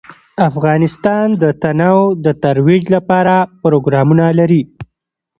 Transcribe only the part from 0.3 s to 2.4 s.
افغانستان د تنوع د